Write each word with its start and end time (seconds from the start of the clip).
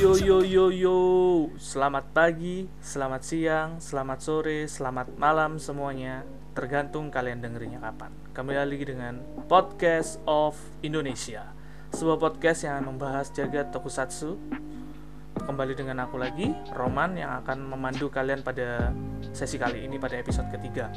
Yo 0.00 0.16
yo 0.16 0.40
yo 0.40 0.72
yo. 0.72 0.98
Selamat 1.60 2.16
pagi, 2.16 2.64
selamat 2.80 3.20
siang, 3.20 3.84
selamat 3.84 4.18
sore, 4.24 4.64
selamat 4.64 5.12
malam 5.20 5.60
semuanya. 5.60 6.24
Tergantung 6.56 7.12
kalian 7.12 7.44
dengerinnya 7.44 7.84
kapan. 7.84 8.08
Kembali 8.32 8.64
lagi 8.64 8.96
dengan 8.96 9.20
Podcast 9.44 10.16
of 10.24 10.56
Indonesia. 10.80 11.52
Sebuah 11.92 12.16
podcast 12.16 12.64
yang 12.64 12.88
membahas 12.88 13.28
jagat 13.28 13.76
tokusatsu. 13.76 14.40
Kembali 15.36 15.76
dengan 15.76 16.08
aku 16.08 16.16
lagi, 16.16 16.48
Roman 16.72 17.20
yang 17.20 17.36
akan 17.44 17.60
memandu 17.68 18.08
kalian 18.08 18.40
pada 18.40 18.96
sesi 19.36 19.60
kali 19.60 19.84
ini 19.84 20.00
pada 20.00 20.16
episode 20.16 20.48
ketiga. 20.48 20.88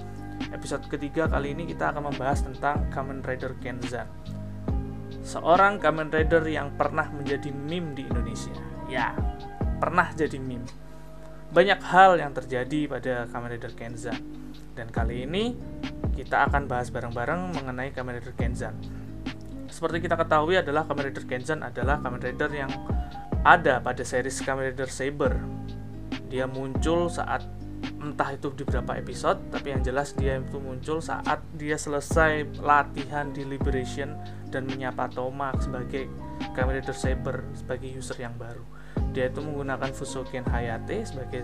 Episode 0.55 0.87
ketiga 0.87 1.27
kali 1.27 1.51
ini 1.51 1.67
kita 1.67 1.91
akan 1.91 2.07
membahas 2.07 2.47
tentang 2.47 2.87
Kamen 2.87 3.19
Rider 3.19 3.51
Kenzan. 3.59 4.07
Seorang 5.27 5.83
Kamen 5.83 6.07
Rider 6.07 6.47
yang 6.47 6.71
pernah 6.79 7.11
menjadi 7.11 7.51
meme 7.51 7.99
di 7.99 8.07
Indonesia. 8.07 8.72
Ya, 8.91 9.15
pernah 9.79 10.11
jadi 10.15 10.39
meme. 10.39 10.67
Banyak 11.53 11.79
hal 11.85 12.17
yang 12.17 12.33
terjadi 12.33 12.89
pada 12.89 13.13
Kamen 13.29 13.53
Rider 13.53 13.73
Kenzan. 13.77 14.17
Dan 14.73 14.89
kali 14.89 15.29
ini 15.29 15.53
kita 16.17 16.49
akan 16.49 16.65
bahas 16.65 16.89
bareng-bareng 16.89 17.53
mengenai 17.53 17.93
Kamen 17.93 18.17
Rider 18.17 18.33
Kenzan. 18.33 18.73
Seperti 19.69 20.05
kita 20.05 20.17
ketahui 20.17 20.57
adalah 20.57 20.85
Kamen 20.85 21.13
Rider 21.13 21.25
Kenzan 21.29 21.61
adalah 21.61 22.01
Kamen 22.01 22.21
Rider 22.21 22.49
yang 22.53 22.71
ada 23.45 23.83
pada 23.83 24.01
series 24.01 24.41
Kamen 24.41 24.73
Rider 24.73 24.89
Saber. 24.89 25.37
Dia 26.33 26.49
muncul 26.49 27.09
saat 27.09 27.45
entah 28.03 28.35
itu 28.35 28.51
di 28.51 28.67
berapa 28.67 28.99
episode 28.99 29.39
tapi 29.47 29.71
yang 29.71 29.79
jelas 29.79 30.11
dia 30.11 30.35
itu 30.35 30.59
muncul 30.59 30.99
saat 30.99 31.39
dia 31.55 31.79
selesai 31.79 32.59
latihan 32.59 33.31
di 33.31 33.47
Liberation 33.47 34.19
dan 34.51 34.67
menyapa 34.67 35.07
Toma 35.07 35.55
sebagai 35.57 36.11
Kamen 36.51 36.83
Rider 36.83 36.93
Saber 36.93 37.47
sebagai 37.55 37.87
user 37.87 38.19
yang 38.19 38.35
baru. 38.35 38.61
Dia 39.15 39.31
itu 39.31 39.39
menggunakan 39.39 39.89
Fusoken 39.95 40.45
Hayate 40.51 41.01
sebagai 41.07 41.41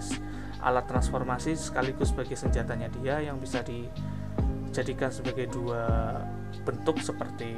alat 0.60 0.86
transformasi 0.86 1.56
sekaligus 1.56 2.12
sebagai 2.12 2.36
senjatanya 2.36 2.92
dia 3.00 3.24
yang 3.24 3.40
bisa 3.40 3.64
dijadikan 3.64 5.10
sebagai 5.10 5.48
dua 5.48 6.20
bentuk 6.68 7.00
seperti 7.00 7.56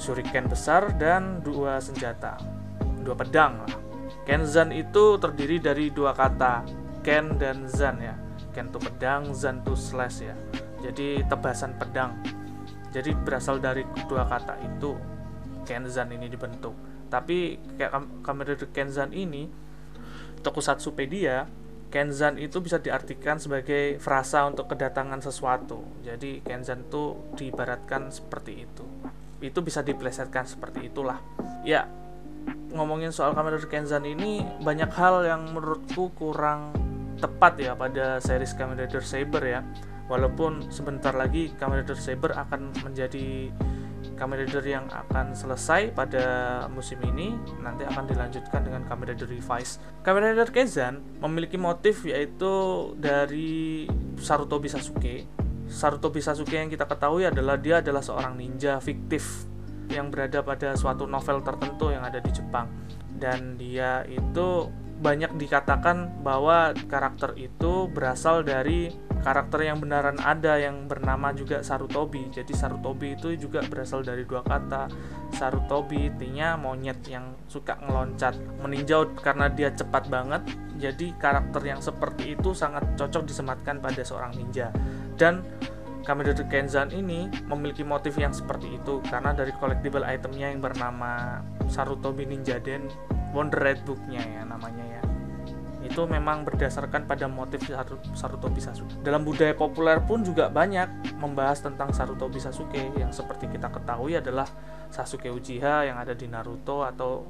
shuriken 0.00 0.48
besar 0.48 0.96
dan 0.96 1.44
dua 1.44 1.78
senjata 1.78 2.40
dua 3.04 3.14
pedang 3.14 3.62
lah. 3.62 3.72
Kenzan 4.26 4.74
itu 4.74 5.22
terdiri 5.22 5.62
dari 5.62 5.94
dua 5.94 6.10
kata 6.10 6.85
Ken 7.06 7.38
dan 7.38 7.70
Zan 7.70 8.02
ya. 8.02 8.18
Ken 8.50 8.66
tuh 8.74 8.82
pedang, 8.82 9.30
Zan 9.30 9.62
tuh 9.62 9.78
slash 9.78 10.26
ya. 10.26 10.34
Jadi 10.82 11.22
tebasan 11.30 11.78
pedang. 11.78 12.18
Jadi 12.90 13.14
berasal 13.14 13.62
dari 13.62 13.86
kedua 13.86 14.26
kata 14.26 14.58
itu 14.66 14.98
Kenzan 15.62 16.10
ini 16.10 16.26
dibentuk. 16.26 16.74
Tapi 17.06 17.58
kayak 17.78 18.22
Kamen 18.26 18.44
Rider 18.46 18.70
Kenzan 18.74 19.14
ini 19.14 19.46
Tokusatsupedia 20.42 21.46
Kenzan 21.86 22.38
itu 22.42 22.58
bisa 22.58 22.82
diartikan 22.82 23.38
sebagai 23.38 24.02
frasa 24.02 24.42
untuk 24.46 24.66
kedatangan 24.70 25.22
sesuatu. 25.22 25.82
Jadi 26.02 26.42
Kenzan 26.42 26.90
itu 26.90 27.14
diibaratkan 27.38 28.10
seperti 28.10 28.66
itu. 28.66 28.86
Itu 29.38 29.62
bisa 29.62 29.86
diplesetkan 29.86 30.46
seperti 30.46 30.90
itulah. 30.90 31.22
Ya 31.62 31.86
ngomongin 32.74 33.14
soal 33.14 33.34
Kamen 33.34 33.54
Rider 33.54 33.70
Kenzan 33.70 34.02
ini 34.06 34.42
banyak 34.62 34.90
hal 34.94 35.22
yang 35.22 35.54
menurutku 35.54 36.10
kurang 36.14 36.85
tepat 37.16 37.58
ya 37.60 37.72
pada 37.74 38.20
series 38.20 38.52
Kamen 38.54 38.76
Rider 38.76 39.02
Saber 39.02 39.42
ya 39.44 39.60
walaupun 40.06 40.68
sebentar 40.68 41.16
lagi 41.16 41.52
Kamen 41.56 41.82
Rider 41.82 41.98
Saber 41.98 42.36
akan 42.36 42.72
menjadi 42.84 43.50
Kamen 44.16 44.46
Rider 44.46 44.64
yang 44.64 44.86
akan 44.88 45.34
selesai 45.34 45.92
pada 45.92 46.24
musim 46.70 46.96
ini 47.04 47.36
nanti 47.60 47.84
akan 47.84 48.06
dilanjutkan 48.06 48.64
dengan 48.64 48.86
Kamen 48.86 49.12
Rider 49.12 49.28
Revise. 49.28 49.82
Kamen 50.06 50.32
Rider 50.32 50.48
Kezan 50.54 51.02
memiliki 51.20 51.58
motif 51.60 52.06
yaitu 52.06 52.94
dari 52.96 53.84
Sarutobi 54.16 54.70
Sasuke. 54.70 55.26
Sarutobi 55.66 56.22
Sasuke 56.22 56.56
yang 56.56 56.70
kita 56.70 56.86
ketahui 56.86 57.26
adalah 57.26 57.58
dia 57.58 57.84
adalah 57.84 58.00
seorang 58.00 58.38
ninja 58.38 58.78
fiktif 58.78 59.44
yang 59.90 60.08
berada 60.08 60.40
pada 60.42 60.74
suatu 60.78 61.04
novel 61.04 61.42
tertentu 61.42 61.90
yang 61.90 62.02
ada 62.06 62.18
di 62.22 62.30
Jepang 62.30 62.70
dan 63.16 63.54
dia 63.58 64.04
itu 64.06 64.70
banyak 64.96 65.36
dikatakan 65.36 66.24
bahwa 66.24 66.72
karakter 66.88 67.36
itu 67.36 67.88
berasal 67.92 68.40
dari 68.40 68.88
karakter 69.20 69.66
yang 69.66 69.82
benaran 69.82 70.16
ada 70.22 70.54
yang 70.56 70.86
bernama 70.86 71.34
juga 71.34 71.58
Sarutobi. 71.58 72.30
Jadi 72.30 72.54
Sarutobi 72.54 73.18
itu 73.18 73.34
juga 73.34 73.60
berasal 73.66 74.06
dari 74.06 74.22
dua 74.22 74.46
kata. 74.46 74.86
Sarutobi 75.34 76.08
artinya 76.08 76.54
monyet 76.54 77.02
yang 77.10 77.34
suka 77.50 77.74
ngeloncat, 77.82 78.38
meninjau 78.62 79.10
karena 79.18 79.50
dia 79.50 79.74
cepat 79.74 80.06
banget. 80.06 80.46
Jadi 80.78 81.16
karakter 81.18 81.62
yang 81.66 81.80
seperti 81.82 82.38
itu 82.38 82.54
sangat 82.54 82.86
cocok 82.94 83.26
disematkan 83.26 83.82
pada 83.82 84.00
seorang 84.06 84.32
ninja. 84.38 84.70
Dan 85.16 85.42
Kamen 86.06 86.22
Rider 86.22 86.46
Kenzan 86.46 86.94
ini 86.94 87.26
memiliki 87.50 87.82
motif 87.82 88.14
yang 88.14 88.30
seperti 88.30 88.78
itu 88.78 89.02
karena 89.10 89.34
dari 89.34 89.50
collectible 89.58 90.06
itemnya 90.06 90.54
yang 90.54 90.62
bernama 90.62 91.42
Sarutobi 91.66 92.22
Ninja 92.22 92.62
Den 92.62 92.86
Wonder 93.36 93.60
Red 93.60 93.84
Book-nya 93.84 94.24
ya 94.24 94.42
namanya 94.48 94.80
ya 94.80 95.02
itu 95.86 96.02
memang 96.02 96.42
berdasarkan 96.42 97.06
pada 97.06 97.30
motif 97.30 97.62
Sarutobi 98.18 98.58
Sasuke. 98.58 98.98
Dalam 99.06 99.22
budaya 99.22 99.54
populer 99.54 100.02
pun 100.02 100.26
juga 100.26 100.50
banyak 100.50 101.14
membahas 101.22 101.62
tentang 101.62 101.94
Sarutobi 101.94 102.42
Sasuke 102.42 102.90
yang 102.98 103.14
seperti 103.14 103.46
kita 103.46 103.70
ketahui 103.70 104.18
adalah 104.18 104.50
Sasuke 104.90 105.30
Uchiha 105.30 105.86
yang 105.86 105.96
ada 105.96 106.18
di 106.18 106.26
Naruto 106.26 106.82
atau 106.82 107.22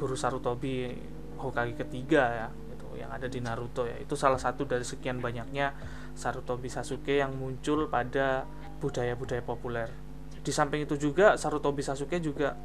guru 0.00 0.16
Sarutobi 0.16 0.96
Hokage 1.36 1.76
ketiga 1.76 2.24
ya 2.32 2.48
itu 2.72 2.86
yang 2.96 3.12
ada 3.12 3.28
di 3.28 3.40
Naruto 3.44 3.84
ya. 3.84 4.00
Itu 4.00 4.16
salah 4.16 4.40
satu 4.40 4.64
dari 4.64 4.84
sekian 4.84 5.20
banyaknya 5.20 5.76
Sarutobi 6.16 6.72
Sasuke 6.72 7.20
yang 7.20 7.36
muncul 7.36 7.92
pada 7.92 8.48
budaya-budaya 8.80 9.44
populer. 9.44 9.92
Di 10.40 10.52
samping 10.52 10.88
itu 10.88 10.96
juga 10.96 11.36
Sarutobi 11.36 11.84
Sasuke 11.84 12.16
juga 12.16 12.56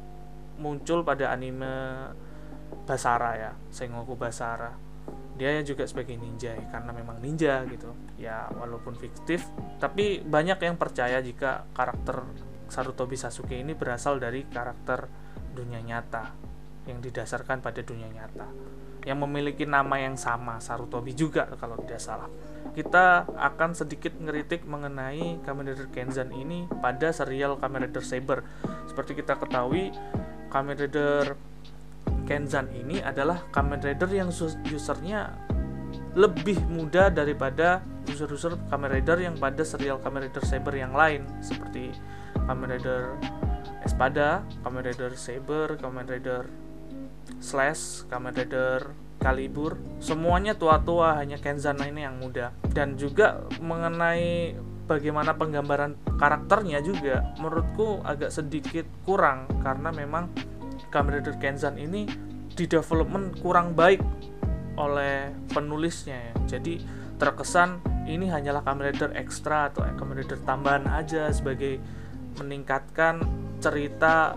muncul 0.56 1.04
pada 1.04 1.28
anime 1.28 1.68
Basara 2.86 3.36
ya, 3.36 3.52
Sengoku 3.70 4.14
Basara. 4.14 4.74
Dia 5.36 5.60
juga 5.60 5.84
sebagai 5.84 6.16
ninja 6.16 6.56
ya, 6.56 6.66
karena 6.72 6.96
memang 6.96 7.20
ninja 7.20 7.60
gitu. 7.68 7.92
Ya 8.16 8.48
walaupun 8.56 8.96
fiktif, 8.96 9.44
tapi 9.76 10.24
banyak 10.24 10.56
yang 10.62 10.76
percaya 10.80 11.20
jika 11.20 11.68
karakter 11.76 12.24
Sarutobi 12.66 13.14
Sasuke 13.14 13.54
ini 13.54 13.78
berasal 13.78 14.18
dari 14.18 14.42
karakter 14.48 15.06
dunia 15.54 15.80
nyata 15.80 16.34
yang 16.86 16.98
didasarkan 17.02 17.62
pada 17.62 17.82
dunia 17.82 18.06
nyata 18.10 18.46
yang 19.06 19.22
memiliki 19.22 19.62
nama 19.62 20.02
yang 20.02 20.18
sama 20.18 20.58
Sarutobi 20.58 21.14
juga 21.14 21.46
kalau 21.54 21.78
tidak 21.86 22.02
salah 22.02 22.30
kita 22.74 23.24
akan 23.38 23.78
sedikit 23.78 24.18
ngeritik 24.18 24.66
mengenai 24.66 25.40
Kamen 25.46 25.70
Rider 25.70 25.88
Kenzan 25.94 26.34
ini 26.34 26.66
pada 26.82 27.14
serial 27.14 27.54
Kamen 27.56 27.86
Rider 27.86 28.02
Saber 28.02 28.42
seperti 28.90 29.14
kita 29.14 29.38
ketahui 29.38 29.94
Kamen 30.50 30.74
Rider 30.74 31.38
Kenzan 32.26 32.68
ini 32.74 32.98
adalah 32.98 33.46
Kamen 33.54 33.78
Rider 33.78 34.10
yang 34.10 34.28
usernya 34.34 35.32
lebih 36.18 36.58
muda 36.66 37.08
daripada 37.08 37.80
user-user 38.10 38.58
Kamen 38.66 38.90
Rider 38.90 39.22
yang 39.22 39.38
pada 39.38 39.62
serial 39.62 40.02
Kamen 40.02 40.26
Rider 40.26 40.42
Saber 40.42 40.74
yang 40.74 40.90
lain 40.90 41.22
seperti 41.38 41.94
Kamen 42.34 42.66
Rider 42.66 43.14
Espada, 43.86 44.42
Kamen 44.66 44.82
Rider 44.82 45.14
Saber, 45.14 45.78
Kamen 45.78 46.06
Rider 46.10 46.50
Slash, 47.38 48.10
Kamen 48.10 48.34
Rider 48.34 48.90
Kalibur, 49.22 49.78
semuanya 50.02 50.58
tua-tua 50.58 51.18
hanya 51.22 51.38
Kenzan 51.38 51.78
ini 51.82 52.02
yang 52.04 52.18
muda. 52.18 52.50
Dan 52.66 52.98
juga 52.98 53.46
mengenai 53.62 54.54
bagaimana 54.86 55.34
penggambaran 55.34 55.98
karakternya 56.18 56.78
juga 56.82 57.34
menurutku 57.42 58.02
agak 58.06 58.30
sedikit 58.30 58.86
kurang 59.02 59.50
karena 59.60 59.90
memang 59.90 60.30
Kamen 60.90 61.20
Rider 61.20 61.36
Kenzan 61.38 61.76
ini 61.76 62.06
di 62.56 62.64
development 62.64 63.40
kurang 63.44 63.76
baik 63.76 64.00
oleh 64.76 65.32
penulisnya 65.52 66.16
ya. 66.16 66.34
Jadi 66.56 66.80
terkesan 67.16 67.80
ini 68.06 68.28
hanyalah 68.28 68.62
Kamen 68.62 68.92
Rider 68.92 69.10
ekstra 69.16 69.72
atau 69.72 69.84
Kamen 69.84 70.22
Rider 70.22 70.38
tambahan 70.44 70.86
aja 70.88 71.28
sebagai 71.32 71.80
meningkatkan 72.36 73.24
cerita 73.58 74.36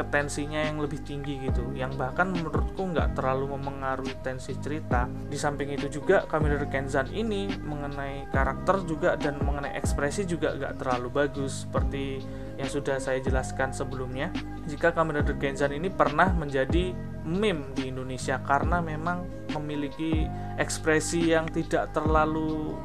ketensinya 0.00 0.64
yang 0.64 0.80
lebih 0.80 1.04
tinggi 1.04 1.36
gitu. 1.44 1.60
Yang 1.76 2.00
bahkan 2.00 2.32
menurutku 2.32 2.88
nggak 2.88 3.12
terlalu 3.20 3.60
memengaruhi 3.60 4.16
tensi 4.24 4.56
cerita. 4.56 5.04
Di 5.06 5.36
samping 5.36 5.76
itu 5.76 5.92
juga 5.92 6.24
Kamen 6.24 6.56
Rider 6.56 6.70
Kenzan 6.72 7.12
ini 7.12 7.52
mengenai 7.60 8.32
karakter 8.32 8.80
juga 8.88 9.20
dan 9.20 9.36
mengenai 9.44 9.76
ekspresi 9.76 10.24
juga 10.24 10.56
nggak 10.56 10.80
terlalu 10.80 11.08
bagus. 11.12 11.68
Seperti 11.68 12.24
yang 12.60 12.68
sudah 12.68 13.00
saya 13.00 13.24
jelaskan 13.24 13.72
sebelumnya 13.72 14.28
jika 14.68 14.92
Kamen 14.92 15.24
Rider 15.24 15.72
ini 15.72 15.88
pernah 15.88 16.28
menjadi 16.36 16.92
meme 17.24 17.72
di 17.72 17.88
Indonesia 17.88 18.36
karena 18.44 18.84
memang 18.84 19.24
memiliki 19.56 20.28
ekspresi 20.60 21.32
yang 21.32 21.48
tidak 21.48 21.96
terlalu 21.96 22.76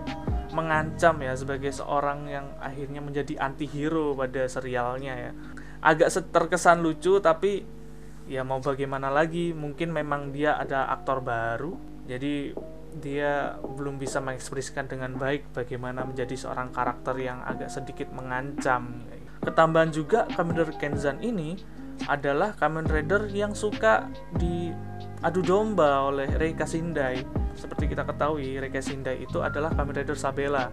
mengancam 0.56 1.20
ya 1.20 1.36
sebagai 1.36 1.76
seorang 1.76 2.32
yang 2.32 2.48
akhirnya 2.64 3.04
menjadi 3.04 3.36
anti-hero 3.44 4.16
pada 4.16 4.48
serialnya 4.48 5.14
ya. 5.30 5.32
Agak 5.84 6.10
terkesan 6.32 6.80
lucu 6.80 7.20
tapi 7.20 7.68
ya 8.26 8.42
mau 8.42 8.64
bagaimana 8.64 9.12
lagi 9.12 9.52
mungkin 9.52 9.94
memang 9.94 10.34
dia 10.34 10.58
ada 10.58 10.90
aktor 10.90 11.22
baru 11.22 11.78
jadi 12.10 12.58
dia 12.96 13.60
belum 13.60 14.00
bisa 14.00 14.24
mengekspresikan 14.24 14.88
dengan 14.88 15.14
baik 15.20 15.52
bagaimana 15.52 16.08
menjadi 16.08 16.34
seorang 16.34 16.72
karakter 16.72 17.14
yang 17.20 17.44
agak 17.44 17.70
sedikit 17.70 18.10
mengancam 18.16 19.04
ketambahan 19.46 19.94
juga 19.94 20.26
Kamen 20.34 20.58
Rider 20.58 20.76
Kenzan 20.82 21.22
ini 21.22 21.56
adalah 22.10 22.52
Kamen 22.58 22.90
Rider 22.90 23.30
yang 23.32 23.56
suka 23.56 24.10
di 24.36 24.74
adu 25.24 25.42
domba 25.42 26.06
oleh 26.06 26.28
Reika 26.36 26.68
Sindai. 26.68 27.24
Seperti 27.56 27.88
kita 27.88 28.04
ketahui, 28.04 28.60
Reika 28.60 28.84
Sindai 28.84 29.24
itu 29.24 29.40
adalah 29.40 29.72
Kamen 29.72 29.96
Rider 29.96 30.18
Sabela. 30.18 30.70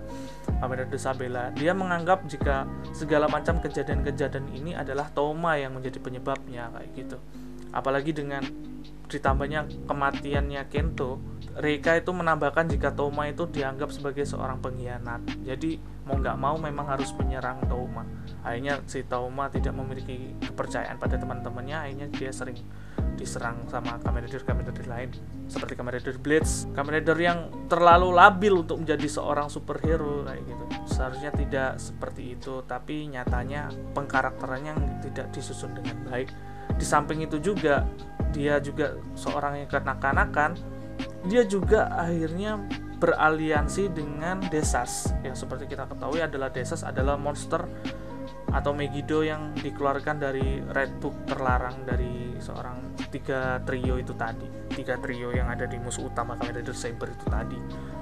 Kamen 0.58 0.76
Rider 0.82 0.98
Sabela. 0.98 1.54
Dia 1.54 1.72
menganggap 1.72 2.26
jika 2.26 2.66
segala 2.90 3.30
macam 3.30 3.62
kejadian-kejadian 3.62 4.50
ini 4.50 4.72
adalah 4.75 5.06
Toma 5.14 5.54
yang 5.54 5.78
menjadi 5.78 6.02
penyebabnya 6.02 6.75
kayak 6.75 6.90
gitu. 6.98 7.16
Apalagi 7.70 8.12
dengan 8.12 8.42
ditambahnya 9.12 9.69
kematiannya 9.85 10.62
Kento, 10.73 11.20
Reika 11.53 12.00
itu 12.00 12.11
menambahkan 12.17 12.64
jika 12.73 12.97
Toma 12.97 13.29
itu 13.29 13.44
dianggap 13.44 13.93
sebagai 13.93 14.25
seorang 14.25 14.64
pengkhianat. 14.64 15.44
Jadi 15.44 15.76
mau 16.09 16.17
nggak 16.17 16.37
mau 16.41 16.56
memang 16.56 16.88
harus 16.88 17.12
menyerang 17.20 17.61
Toma. 17.69 18.09
Akhirnya 18.41 18.81
si 18.88 19.05
Toma 19.05 19.53
tidak 19.53 19.76
memiliki 19.76 20.32
kepercayaan 20.41 20.97
pada 20.97 21.20
teman-temannya, 21.20 21.76
akhirnya 21.76 22.09
dia 22.09 22.32
sering 22.32 22.56
diserang 23.17 23.69
sama 23.69 24.00
Kamen 24.00 24.25
Rider 24.26 24.43
Kamen 24.43 24.64
Rider 24.67 24.87
lain 24.88 25.09
seperti 25.47 25.76
Kamen 25.76 25.93
Rider 25.94 26.17
Blitz 26.19 26.67
Kamen 26.73 26.99
Rider 26.99 27.19
yang 27.20 27.38
terlalu 27.69 28.11
labil 28.11 28.64
untuk 28.64 28.81
menjadi 28.82 29.06
seorang 29.06 29.53
superhero 29.53 30.25
kayak 30.26 30.43
gitu 30.43 30.64
seharusnya 30.88 31.31
tidak 31.31 31.70
seperti 31.79 32.35
itu 32.35 32.64
tapi 32.64 33.06
nyatanya 33.12 33.70
pengkarakterannya 33.94 34.75
tidak 35.05 35.31
disusun 35.31 35.76
dengan 35.76 35.97
baik 36.09 36.32
di 36.82 36.87
samping 36.90 37.23
itu 37.23 37.38
juga 37.38 37.87
dia 38.34 38.58
juga 38.58 38.99
seorang 39.14 39.62
yang 39.62 39.69
kekanak-kanakan 39.70 40.58
dia 41.31 41.46
juga 41.46 41.87
akhirnya 41.94 42.58
beraliansi 42.99 43.90
dengan 43.94 44.43
Desas. 44.50 45.14
Yang 45.23 45.46
seperti 45.46 45.70
kita 45.70 45.87
ketahui 45.87 46.23
adalah 46.23 46.50
Desas 46.50 46.82
adalah 46.82 47.14
monster 47.14 47.62
atau 48.50 48.75
Megiddo 48.75 49.23
yang 49.23 49.55
dikeluarkan 49.55 50.19
dari 50.19 50.58
Red 50.62 50.99
Book 50.99 51.14
terlarang 51.26 51.87
dari 51.87 52.34
seorang 52.43 52.99
tiga 53.14 53.62
trio 53.62 53.99
itu 53.99 54.14
tadi. 54.19 54.46
Tiga 54.70 54.99
trio 54.99 55.31
yang 55.31 55.50
ada 55.50 55.67
di 55.67 55.78
musuh 55.78 56.11
utama 56.11 56.35
Kamen 56.35 56.62
Rider 56.62 56.75
Saber 56.75 57.11
itu 57.11 57.26
tadi. 57.31 57.58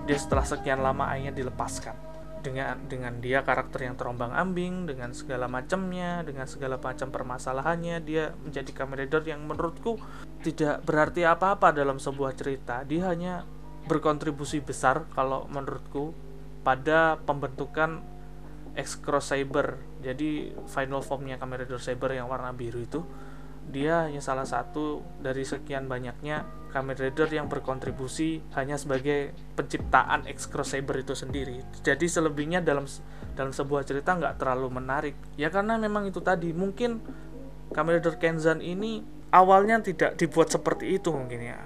Dia 0.09 0.17
setelah 0.17 0.45
sekian 0.45 0.81
lama 0.81 1.09
akhirnya 1.13 1.37
dilepaskan 1.37 2.10
dengan 2.41 2.81
dengan 2.89 3.21
dia 3.21 3.45
karakter 3.45 3.85
yang 3.89 3.97
terombang 4.01 4.33
ambing 4.33 4.89
dengan 4.89 5.13
segala 5.13 5.47
macamnya 5.47 6.25
dengan 6.25 6.49
segala 6.49 6.81
macam 6.81 7.13
permasalahannya 7.13 8.01
dia 8.01 8.33
menjadi 8.41 8.71
Kamen 8.73 8.97
Rider 9.05 9.23
yang 9.25 9.45
menurutku 9.45 10.01
tidak 10.41 10.81
berarti 10.89 11.29
apa-apa 11.29 11.73
dalam 11.77 12.01
sebuah 12.01 12.33
cerita. 12.33 12.81
Dia 12.89 13.13
hanya 13.13 13.45
berkontribusi 13.89 14.65
besar 14.65 15.09
kalau 15.13 15.45
menurutku 15.53 16.17
pada 16.65 17.21
pembentukan 17.25 18.01
X 18.77 19.01
Cross 19.01 19.35
Saber 19.35 19.81
jadi 20.01 20.55
final 20.69 21.05
formnya 21.05 21.37
Kamen 21.37 21.65
Rider 21.65 21.81
Saber 21.81 22.17
yang 22.17 22.29
warna 22.29 22.53
biru 22.53 22.81
itu 22.81 23.05
dia 23.71 24.09
hanya 24.09 24.25
salah 24.25 24.49
satu 24.49 25.05
dari 25.21 25.45
sekian 25.47 25.87
banyaknya 25.87 26.45
Kamen 26.71 26.95
Rider 26.95 27.27
yang 27.29 27.51
berkontribusi 27.51 28.41
hanya 28.55 28.79
sebagai 28.79 29.35
penciptaan 29.59 30.25
X 30.31 30.47
Saber 30.47 31.03
itu 31.03 31.19
sendiri. 31.19 31.61
Jadi 31.83 32.07
selebihnya 32.07 32.63
dalam 32.63 32.87
dalam 33.35 33.51
sebuah 33.51 33.83
cerita 33.83 34.15
nggak 34.15 34.39
terlalu 34.39 34.69
menarik. 34.71 35.17
Ya 35.35 35.51
karena 35.51 35.77
memang 35.77 36.07
itu 36.07 36.23
tadi 36.23 36.55
mungkin 36.55 37.03
Kamen 37.71 37.99
Rider 37.99 38.19
Kenzan 38.19 38.63
ini 38.63 39.03
awalnya 39.31 39.83
tidak 39.83 40.19
dibuat 40.19 40.51
seperti 40.51 40.99
itu 40.99 41.11
mungkin 41.11 41.43
ya. 41.43 41.61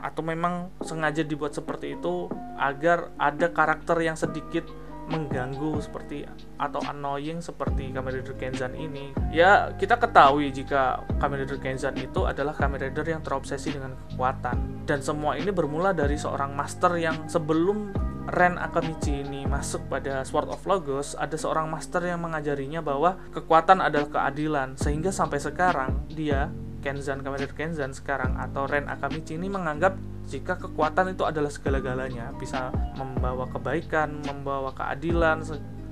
Atau 0.00 0.20
memang 0.20 0.68
sengaja 0.84 1.24
dibuat 1.24 1.56
seperti 1.56 1.96
itu 1.96 2.28
agar 2.60 3.12
ada 3.16 3.48
karakter 3.48 4.00
yang 4.04 4.16
sedikit 4.16 4.68
mengganggu 5.08 5.80
seperti 5.80 6.24
atau 6.56 6.80
annoying 6.88 7.44
seperti 7.44 7.92
Kamen 7.92 8.20
Rider 8.20 8.36
Kenzan 8.36 8.72
ini. 8.72 9.12
Ya 9.30 9.72
kita 9.76 10.00
ketahui 10.00 10.48
jika 10.48 11.04
Kamen 11.20 11.44
Rider 11.44 11.60
Kenzan 11.60 11.96
itu 12.00 12.24
adalah 12.24 12.56
Kamen 12.56 12.80
Rider 12.80 13.04
yang 13.04 13.20
terobsesi 13.20 13.74
dengan 13.74 13.96
kekuatan. 14.08 14.86
Dan 14.88 15.04
semua 15.04 15.36
ini 15.36 15.52
bermula 15.52 15.92
dari 15.92 16.16
seorang 16.16 16.52
master 16.56 16.96
yang 16.96 17.28
sebelum 17.28 17.92
Ren 18.24 18.56
Akamichi 18.56 19.20
ini 19.20 19.44
masuk 19.44 19.84
pada 19.92 20.24
Sword 20.24 20.48
of 20.48 20.64
Logos 20.64 21.12
ada 21.12 21.36
seorang 21.36 21.68
master 21.68 22.00
yang 22.08 22.24
mengajarinya 22.24 22.80
bahwa 22.80 23.20
kekuatan 23.36 23.84
adalah 23.84 24.08
keadilan. 24.08 24.80
Sehingga 24.80 25.12
sampai 25.12 25.36
sekarang 25.40 26.08
dia 26.08 26.48
Kenzan 26.80 27.20
Kamen 27.20 27.40
Rider 27.40 27.56
Kenzan 27.56 27.92
sekarang 27.92 28.40
atau 28.40 28.64
Ren 28.64 28.88
Akamichi 28.88 29.36
ini 29.36 29.52
menganggap 29.52 29.96
jika 30.24 30.56
kekuatan 30.56 31.12
itu 31.12 31.22
adalah 31.28 31.52
segala-galanya 31.52 32.32
bisa 32.40 32.72
membawa 32.96 33.44
kebaikan, 33.52 34.24
membawa 34.24 34.72
keadilan 34.72 35.44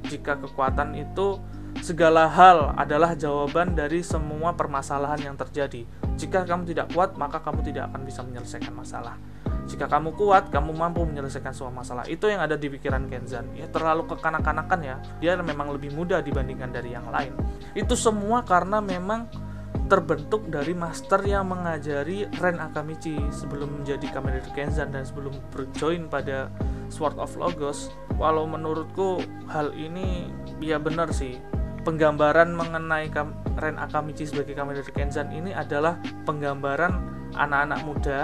jika 0.08 0.40
kekuatan 0.40 0.96
itu 0.96 1.38
segala 1.80 2.28
hal 2.28 2.76
adalah 2.76 3.16
jawaban 3.16 3.72
dari 3.72 4.04
semua 4.04 4.52
permasalahan 4.56 5.32
yang 5.32 5.36
terjadi. 5.36 5.84
Jika 6.16 6.44
kamu 6.44 6.68
tidak 6.68 6.92
kuat, 6.92 7.16
maka 7.16 7.40
kamu 7.40 7.64
tidak 7.64 7.88
akan 7.92 8.02
bisa 8.04 8.20
menyelesaikan 8.20 8.74
masalah. 8.76 9.16
Jika 9.62 9.86
kamu 9.86 10.18
kuat, 10.18 10.50
kamu 10.50 10.74
mampu 10.74 11.06
menyelesaikan 11.06 11.54
semua 11.54 11.72
masalah. 11.72 12.04
Itu 12.10 12.26
yang 12.26 12.42
ada 12.42 12.58
di 12.58 12.66
pikiran 12.66 13.06
Kenzan. 13.06 13.54
Ya 13.54 13.70
terlalu 13.70 14.10
kekanak-kanakan 14.10 14.80
ya. 14.82 14.96
Dia 15.22 15.38
memang 15.38 15.70
lebih 15.72 15.94
mudah 15.94 16.20
dibandingkan 16.20 16.74
dari 16.74 16.92
yang 16.92 17.08
lain. 17.08 17.32
Itu 17.72 17.94
semua 17.94 18.42
karena 18.42 18.82
memang 18.82 19.30
terbentuk 19.92 20.48
dari 20.48 20.72
master 20.72 21.20
yang 21.20 21.52
mengajari 21.52 22.24
Ren 22.40 22.56
Akamichi 22.56 23.12
sebelum 23.28 23.84
menjadi 23.84 24.08
Kamen 24.08 24.40
Rider 24.40 24.52
Kenzan 24.56 24.88
dan 24.88 25.04
sebelum 25.04 25.36
berjoin 25.52 26.08
pada 26.08 26.48
Sword 26.88 27.20
of 27.20 27.36
Logos. 27.36 27.92
Walau 28.16 28.48
menurutku 28.48 29.20
hal 29.52 29.76
ini 29.76 30.32
ya 30.64 30.80
benar 30.80 31.12
sih. 31.12 31.36
Penggambaran 31.84 32.56
mengenai 32.56 33.12
Ren 33.60 33.76
Akamichi 33.76 34.24
sebagai 34.24 34.56
Kamen 34.56 34.80
Rider 34.80 34.96
Kenzan 34.96 35.28
ini 35.28 35.52
adalah 35.52 36.00
penggambaran 36.24 36.96
anak-anak 37.36 37.80
muda 37.84 38.18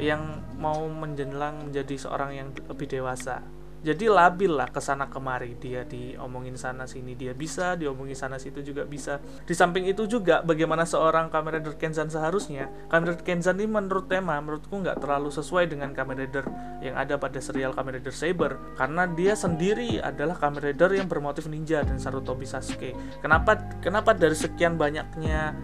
yang 0.00 0.40
mau 0.56 0.88
menjelang 0.88 1.68
menjadi 1.68 2.00
seorang 2.00 2.32
yang 2.32 2.48
lebih 2.64 2.88
dewasa 2.88 3.44
jadi 3.80 4.12
labil 4.12 4.52
lah 4.52 4.68
ke 4.68 4.80
sana 4.82 5.08
kemari. 5.08 5.56
Dia 5.56 5.88
diomongin 5.88 6.54
sana 6.60 6.84
sini 6.84 7.16
dia 7.16 7.32
bisa 7.32 7.74
diomongin 7.80 8.16
sana 8.16 8.36
situ 8.36 8.60
juga 8.60 8.84
bisa. 8.84 9.20
Di 9.48 9.56
samping 9.56 9.88
itu 9.88 10.04
juga 10.04 10.44
bagaimana 10.44 10.84
seorang 10.84 11.32
Kamen 11.32 11.60
Rider 11.60 11.74
Kenzan 11.80 12.12
seharusnya 12.12 12.68
Kamen 12.92 13.16
Rider 13.16 13.24
Kenzan 13.24 13.56
ini 13.56 13.68
menurut 13.70 14.10
tema 14.10 14.36
menurutku 14.40 14.76
nggak 14.80 15.00
terlalu 15.00 15.32
sesuai 15.32 15.72
dengan 15.72 15.96
Kamen 15.96 16.16
Rider 16.20 16.44
yang 16.84 16.96
ada 17.00 17.16
pada 17.16 17.40
serial 17.40 17.72
Kamen 17.72 18.00
Rider 18.00 18.12
Saber. 18.12 18.60
Karena 18.76 19.08
dia 19.08 19.32
sendiri 19.32 19.96
adalah 20.00 20.36
Kamen 20.36 20.60
Rider 20.60 20.90
yang 20.92 21.08
bermotif 21.08 21.48
ninja 21.48 21.80
dan 21.80 21.96
Sarutobi 21.96 22.44
Sasuke 22.44 22.92
kenapa 23.20 23.56
kenapa 23.80 24.16
dari 24.16 24.34
sekian 24.34 24.74
banyaknya 24.80 25.54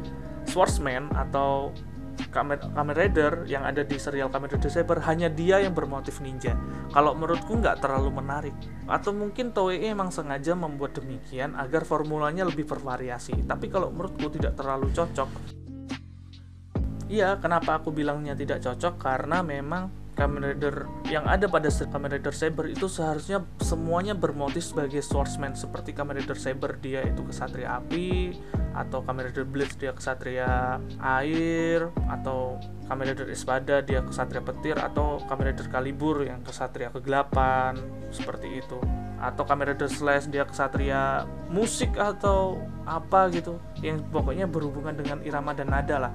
swordsman 0.46 1.10
atau 1.14 1.74
Kamen, 2.32 2.92
Rider 2.96 3.44
yang 3.48 3.64
ada 3.64 3.84
di 3.84 3.96
serial 4.00 4.32
Kamen 4.32 4.48
Rider 4.52 4.72
Saber 4.72 5.00
hanya 5.04 5.28
dia 5.28 5.60
yang 5.60 5.76
bermotif 5.76 6.20
ninja. 6.24 6.56
Kalau 6.92 7.12
menurutku 7.12 7.56
nggak 7.56 7.80
terlalu 7.84 8.10
menarik. 8.12 8.56
Atau 8.88 9.12
mungkin 9.12 9.52
Toei 9.52 9.88
emang 9.88 10.08
sengaja 10.08 10.56
membuat 10.56 10.96
demikian 10.96 11.56
agar 11.56 11.84
formulanya 11.84 12.44
lebih 12.48 12.64
bervariasi. 12.64 13.44
Tapi 13.44 13.66
kalau 13.68 13.92
menurutku 13.92 14.32
tidak 14.32 14.56
terlalu 14.56 14.92
cocok. 14.92 15.28
Iya, 17.06 17.38
kenapa 17.38 17.78
aku 17.78 17.94
bilangnya 17.94 18.34
tidak 18.34 18.64
cocok? 18.66 18.98
Karena 18.98 19.38
memang 19.44 20.06
Kamen 20.16 20.40
Rider 20.40 20.88
yang 21.12 21.28
ada 21.28 21.44
pada 21.44 21.68
Kamen 21.68 22.08
Rider 22.08 22.32
Saber 22.32 22.72
itu 22.72 22.88
seharusnya 22.88 23.44
semuanya 23.60 24.16
bermotif 24.16 24.64
sebagai 24.64 25.04
swordsman 25.04 25.52
seperti 25.52 25.92
Kamen 25.92 26.16
Rider 26.16 26.40
Saber 26.40 26.80
dia 26.80 27.04
itu 27.04 27.20
kesatria 27.20 27.76
api 27.76 28.32
atau 28.76 29.00
Kamen 29.00 29.32
Rider 29.32 29.48
Blitz 29.48 29.80
dia 29.80 29.96
kesatria 29.96 30.76
air 31.00 31.88
atau 32.12 32.60
Kamen 32.86 33.08
Rider 33.08 33.26
Espada 33.32 33.80
dia 33.80 34.04
kesatria 34.04 34.44
petir 34.44 34.76
atau 34.76 35.18
Kamen 35.24 35.50
Rider 35.50 35.66
Kalibur 35.72 36.22
yang 36.22 36.44
kesatria 36.44 36.92
kegelapan 36.92 37.80
seperti 38.12 38.60
itu. 38.60 38.78
Atau 39.16 39.48
Kamen 39.48 39.72
Rider 39.72 39.88
Slash 39.88 40.28
dia 40.28 40.44
kesatria 40.44 41.24
musik 41.48 41.96
atau 41.96 42.60
apa 42.84 43.32
gitu 43.32 43.56
yang 43.80 44.04
pokoknya 44.12 44.44
berhubungan 44.44 44.92
dengan 44.92 45.18
irama 45.24 45.56
dan 45.56 45.72
nada 45.72 45.96
lah. 45.96 46.12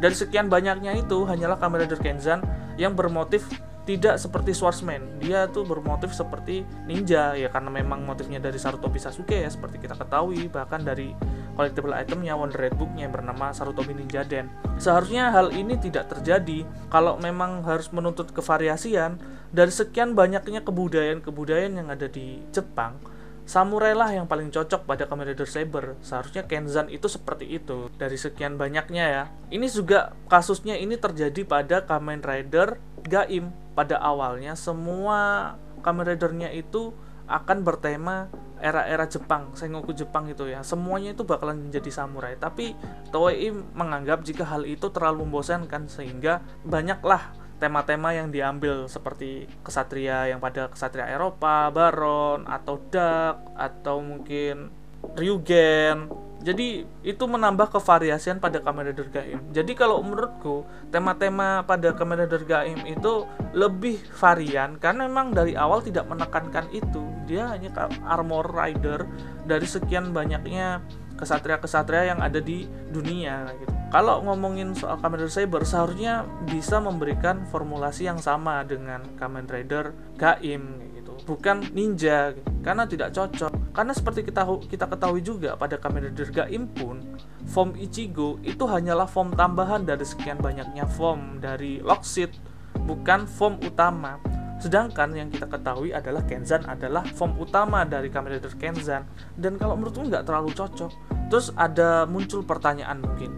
Dari 0.00 0.16
sekian 0.16 0.48
banyaknya 0.48 0.96
itu 0.96 1.28
hanyalah 1.28 1.60
Kamen 1.60 1.84
Rider 1.84 2.00
Kenzan 2.00 2.40
yang 2.80 2.96
bermotif 2.96 3.44
tidak 3.88 4.20
seperti 4.20 4.52
swordsman. 4.52 5.16
Dia 5.16 5.48
tuh 5.48 5.64
bermotif 5.64 6.12
seperti 6.12 6.60
ninja 6.84 7.32
ya 7.32 7.48
karena 7.48 7.72
memang 7.72 8.04
motifnya 8.04 8.36
dari 8.36 8.60
Sarutobi 8.60 9.00
Sasuke 9.00 9.40
ya 9.40 9.48
seperti 9.48 9.80
kita 9.80 9.96
ketahui 9.96 10.44
bahkan 10.52 10.84
dari 10.84 11.16
collectible 11.58 11.90
itemnya 11.98 12.38
Wonder 12.38 12.70
Red 12.70 12.78
Booknya 12.78 13.10
yang 13.10 13.14
bernama 13.18 13.50
Sarutobi 13.50 13.98
Ninja 13.98 14.22
Den 14.22 14.46
seharusnya 14.78 15.34
hal 15.34 15.50
ini 15.50 15.74
tidak 15.74 16.14
terjadi 16.14 16.62
kalau 16.86 17.18
memang 17.18 17.66
harus 17.66 17.90
menuntut 17.90 18.30
kevariasian 18.30 19.18
dari 19.50 19.74
sekian 19.74 20.14
banyaknya 20.14 20.62
kebudayaan-kebudayaan 20.62 21.82
yang 21.82 21.88
ada 21.90 22.06
di 22.06 22.38
Jepang 22.54 23.02
samurai 23.48 23.96
lah 23.96 24.12
yang 24.12 24.28
paling 24.28 24.52
cocok 24.52 24.84
pada 24.84 25.08
Kamen 25.08 25.32
Rider 25.32 25.48
Saber. 25.48 25.96
Seharusnya 26.04 26.44
Kenzan 26.44 26.92
itu 26.92 27.08
seperti 27.08 27.48
itu 27.48 27.88
dari 27.96 28.20
sekian 28.20 28.60
banyaknya 28.60 29.04
ya. 29.08 29.24
Ini 29.48 29.64
juga 29.72 30.12
kasusnya 30.28 30.76
ini 30.76 31.00
terjadi 31.00 31.48
pada 31.48 31.80
Kamen 31.88 32.20
Rider 32.20 32.76
Gaim. 33.08 33.48
Pada 33.72 33.96
awalnya 34.04 34.52
semua 34.52 35.56
Kamen 35.80 36.04
Ridernya 36.04 36.52
itu 36.52 36.92
akan 37.24 37.64
bertema 37.64 38.28
era-era 38.58 39.06
Jepang, 39.06 39.54
Sengoku 39.54 39.94
Jepang 39.94 40.28
itu 40.30 40.46
ya. 40.46 40.62
Semuanya 40.62 41.14
itu 41.14 41.22
bakalan 41.22 41.70
menjadi 41.70 41.90
samurai. 41.90 42.34
Tapi 42.38 42.74
Toei 43.10 43.50
menganggap 43.52 44.22
jika 44.22 44.44
hal 44.46 44.66
itu 44.66 44.90
terlalu 44.90 45.26
membosankan 45.26 45.86
sehingga 45.90 46.42
banyaklah 46.66 47.34
tema-tema 47.58 48.14
yang 48.14 48.30
diambil 48.30 48.86
seperti 48.86 49.50
kesatria 49.66 50.30
yang 50.30 50.38
pada 50.38 50.70
kesatria 50.70 51.10
Eropa, 51.10 51.68
Baron 51.74 52.46
atau 52.46 52.78
Dark 52.86 53.50
atau 53.58 53.98
mungkin 53.98 54.70
Ryugen. 55.18 56.08
Jadi 56.38 56.86
itu 57.02 57.24
menambah 57.26 57.74
kevariasian 57.74 58.38
pada 58.38 58.62
Kamen 58.62 58.94
Rider 58.94 59.10
Gaim. 59.10 59.50
Jadi 59.50 59.74
kalau 59.74 59.98
menurutku 60.06 60.62
tema-tema 60.94 61.66
pada 61.66 61.90
Kamen 61.90 62.24
Rider 62.24 62.46
Gaim 62.46 62.78
itu 62.86 63.26
lebih 63.58 63.98
varian 64.14 64.78
karena 64.78 65.10
memang 65.10 65.34
dari 65.34 65.58
awal 65.58 65.82
tidak 65.82 66.06
menekankan 66.06 66.70
itu. 66.70 67.02
Dia 67.26 67.50
hanya 67.50 67.74
armor 68.06 68.54
rider 68.54 69.04
dari 69.44 69.66
sekian 69.66 70.14
banyaknya 70.14 70.78
kesatria-kesatria 71.18 72.14
yang 72.14 72.22
ada 72.22 72.38
di 72.38 72.70
dunia 72.94 73.50
gitu. 73.58 73.77
Kalau 73.88 74.20
ngomongin 74.20 74.76
soal 74.76 75.00
Kamen 75.00 75.24
Rider 75.24 75.32
Saber 75.32 75.64
seharusnya 75.64 76.28
bisa 76.44 76.76
memberikan 76.76 77.48
formulasi 77.48 78.04
yang 78.04 78.20
sama 78.20 78.60
dengan 78.60 79.00
Kamen 79.16 79.48
Rider 79.48 79.96
Gaim 80.20 80.92
gitu. 80.92 81.16
Bukan 81.24 81.72
ninja 81.72 82.36
gitu. 82.36 82.44
karena 82.60 82.84
tidak 82.84 83.16
cocok. 83.16 83.72
Karena 83.72 83.96
seperti 83.96 84.28
kita 84.28 84.44
kita 84.68 84.84
ketahui 84.92 85.24
juga 85.24 85.56
pada 85.56 85.80
Kamen 85.80 86.12
Rider 86.12 86.28
Gaim 86.28 86.68
pun 86.68 87.00
form 87.48 87.72
Ichigo 87.80 88.36
itu 88.44 88.68
hanyalah 88.68 89.08
form 89.08 89.32
tambahan 89.32 89.88
dari 89.88 90.04
sekian 90.04 90.36
banyaknya 90.36 90.84
form 90.84 91.40
dari 91.40 91.80
Lockseed 91.80 92.36
bukan 92.84 93.24
form 93.24 93.56
utama. 93.64 94.20
Sedangkan 94.60 95.16
yang 95.16 95.32
kita 95.32 95.48
ketahui 95.48 95.96
adalah 95.96 96.26
Kenzan 96.28 96.66
adalah 96.68 97.08
form 97.16 97.40
utama 97.40 97.88
dari 97.88 98.12
Kamen 98.12 98.36
Rider 98.36 98.52
Kenzan 98.60 99.08
dan 99.32 99.56
kalau 99.56 99.80
menurutku 99.80 100.04
nggak 100.04 100.28
terlalu 100.28 100.52
cocok. 100.52 100.92
Terus 101.32 101.52
ada 101.56 102.08
muncul 102.08 102.40
pertanyaan 102.40 103.04
mungkin, 103.04 103.28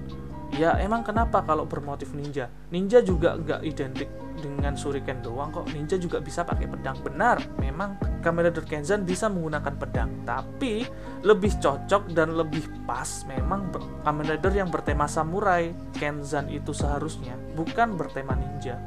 ya 0.56 0.78
emang 0.82 1.06
kenapa 1.06 1.42
kalau 1.44 1.66
bermotif 1.68 2.10
ninja? 2.14 2.50
Ninja 2.74 3.02
juga 3.04 3.38
nggak 3.38 3.60
identik 3.62 4.08
dengan 4.40 4.74
shuriken 4.74 5.20
doang 5.20 5.52
kok. 5.52 5.68
Ninja 5.70 6.00
juga 6.00 6.18
bisa 6.18 6.42
pakai 6.42 6.66
pedang. 6.66 6.96
Benar, 7.04 7.38
memang 7.60 8.00
Kamen 8.24 8.48
Rider 8.48 8.64
Kenzan 8.64 9.04
bisa 9.04 9.28
menggunakan 9.28 9.74
pedang, 9.76 10.10
tapi 10.24 10.88
lebih 11.22 11.52
cocok 11.60 12.10
dan 12.16 12.34
lebih 12.34 12.66
pas 12.88 13.22
memang 13.28 13.70
Kamen 14.02 14.26
Rider 14.26 14.52
yang 14.56 14.72
bertema 14.72 15.06
samurai 15.06 15.70
Kenzan 15.94 16.48
itu 16.48 16.72
seharusnya 16.72 17.36
bukan 17.54 17.94
bertema 17.94 18.34
ninja. 18.34 18.80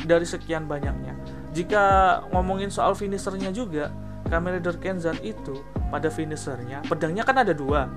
Dari 0.00 0.24
sekian 0.24 0.64
banyaknya 0.64 1.12
jika 1.50 1.84
ngomongin 2.30 2.70
soal 2.70 2.94
finishernya 2.94 3.50
juga, 3.50 3.90
Kamen 4.30 4.62
Rider 4.62 4.78
Kenzan 4.78 5.18
itu 5.26 5.66
pada 5.90 6.06
finishernya 6.06 6.86
pedangnya 6.86 7.26
kan 7.26 7.42
ada 7.42 7.50
dua. 7.50 7.90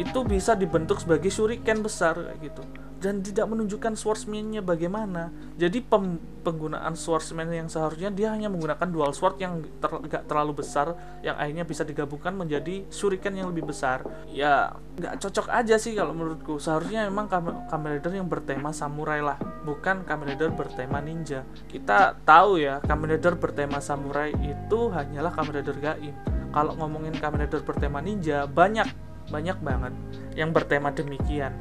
Itu 0.00 0.24
bisa 0.24 0.56
dibentuk 0.56 1.04
sebagai 1.04 1.28
shuriken 1.28 1.84
besar 1.84 2.16
kayak 2.16 2.40
gitu 2.40 2.64
dan 3.00 3.24
tidak 3.24 3.48
menunjukkan 3.48 3.96
swordsman-nya 3.96 4.60
bagaimana. 4.60 5.32
Jadi 5.56 5.80
pem 5.80 6.20
penggunaan 6.44 6.92
swordsman 6.92 7.48
yang 7.48 7.68
seharusnya 7.68 8.12
dia 8.12 8.32
hanya 8.32 8.52
menggunakan 8.52 8.88
dual 8.88 9.12
sword 9.16 9.40
yang 9.40 9.64
ter 9.80 9.88
gak 10.08 10.24
terlalu 10.28 10.60
besar 10.60 10.96
yang 11.24 11.36
akhirnya 11.36 11.64
bisa 11.64 11.84
digabungkan 11.84 12.36
menjadi 12.36 12.84
shuriken 12.92 13.40
yang 13.40 13.48
lebih 13.48 13.72
besar. 13.72 14.04
Ya 14.28 14.76
nggak 15.00 15.16
cocok 15.16 15.48
aja 15.48 15.80
sih 15.80 15.96
kalau 15.96 16.12
menurutku. 16.12 16.60
Seharusnya 16.60 17.08
memang 17.08 17.28
Kamen 17.72 17.90
Rider 17.96 18.12
yang 18.12 18.28
bertema 18.28 18.70
samurai 18.76 19.24
lah, 19.24 19.40
bukan 19.64 20.04
Kamen 20.04 20.36
Rider 20.36 20.52
bertema 20.52 21.00
ninja. 21.00 21.48
Kita 21.72 22.20
tahu 22.28 22.60
ya, 22.60 22.84
Kamen 22.84 23.16
Rider 23.16 23.32
bertema 23.40 23.80
samurai 23.80 24.36
itu 24.36 24.92
hanyalah 24.92 25.32
Kamen 25.32 25.64
Rider 25.64 25.76
Gaim. 25.80 26.12
Kalau 26.52 26.76
ngomongin 26.76 27.16
Kamen 27.16 27.48
Rider 27.48 27.64
bertema 27.64 28.04
ninja, 28.04 28.44
banyak 28.44 29.09
banyak 29.30 29.58
banget. 29.62 29.94
Yang 30.34 30.50
bertema 30.58 30.90
demikian. 30.90 31.54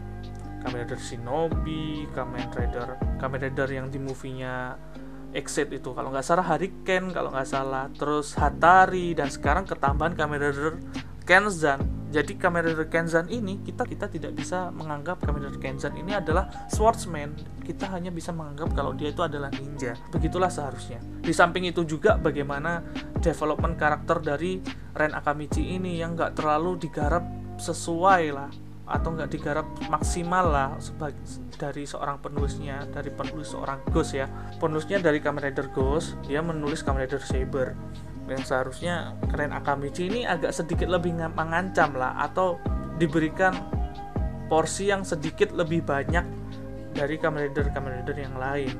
Kamen 0.59 0.83
Rider 0.83 0.99
Shinobi, 0.99 2.03
Kamen 2.11 2.51
Rider, 2.51 2.99
Kamen 3.15 3.39
Rider 3.39 3.69
yang 3.71 3.87
di 3.87 3.95
movie-nya 3.95 4.75
Exit 5.29 5.69
itu. 5.69 5.93
Kalau 5.93 6.09
nggak 6.09 6.25
salah 6.25 6.45
Hurricane 6.45 7.13
kalau 7.13 7.29
nggak 7.29 7.47
salah. 7.47 7.85
Terus 7.93 8.33
Hatari 8.33 9.13
dan 9.13 9.29
sekarang 9.29 9.63
ketambahan 9.69 10.17
Kamen 10.17 10.41
Rider 10.41 10.75
Kenzan. 11.23 11.85
Jadi 12.09 12.41
Kamen 12.41 12.65
Rider 12.65 12.89
Kenzan 12.89 13.29
ini 13.29 13.61
kita 13.61 13.85
kita 13.85 14.09
tidak 14.09 14.33
bisa 14.33 14.73
menganggap 14.73 15.21
Kamen 15.21 15.45
Rider 15.45 15.61
Kenzan 15.61 15.93
ini 16.01 16.17
adalah 16.17 16.49
swordsman. 16.73 17.37
Kita 17.61 17.85
hanya 17.93 18.09
bisa 18.09 18.33
menganggap 18.33 18.73
kalau 18.73 18.97
dia 18.97 19.13
itu 19.13 19.21
adalah 19.21 19.53
ninja. 19.53 19.93
Begitulah 20.09 20.49
seharusnya. 20.49 20.97
Di 21.21 21.29
samping 21.29 21.69
itu 21.69 21.85
juga 21.85 22.17
bagaimana 22.17 22.81
development 23.21 23.77
karakter 23.77 24.25
dari 24.25 24.57
Ren 24.97 25.13
Akamichi 25.13 25.77
ini 25.77 26.01
yang 26.01 26.17
nggak 26.17 26.33
terlalu 26.33 26.81
digarap 26.81 27.38
sesuai 27.59 28.23
lah 28.33 28.49
atau 28.89 29.13
nggak 29.13 29.29
digarap 29.29 29.67
maksimal 29.85 30.49
lah 30.49 30.69
sebagai 30.81 31.21
dari 31.61 31.85
seorang 31.85 32.17
penulisnya 32.17 32.89
dari 32.89 33.13
penulis 33.13 33.53
seorang 33.53 33.85
Ghost 33.93 34.17
ya. 34.17 34.25
Penulisnya 34.57 34.97
dari 34.97 35.21
Kamen 35.21 35.45
Rider 35.45 35.69
Ghost 35.69 36.17
dia 36.25 36.41
menulis 36.41 36.81
Kamen 36.81 37.05
Rider 37.05 37.21
Saber. 37.21 37.77
Yang 38.25 38.49
seharusnya 38.49 39.13
keren 39.29 39.53
Akamichi 39.53 40.09
ini 40.09 40.21
agak 40.25 40.53
sedikit 40.53 40.89
lebih 40.89 41.13
mengancam 41.13 41.93
lah 41.93 42.17
atau 42.17 42.57
diberikan 42.97 43.53
porsi 44.49 44.89
yang 44.89 45.05
sedikit 45.05 45.53
lebih 45.53 45.85
banyak 45.85 46.25
dari 46.97 47.21
Kamen 47.21 47.53
Rider 47.53 47.69
Kamen 47.69 48.01
Rider 48.01 48.17
yang 48.17 48.41
lain. 48.41 48.73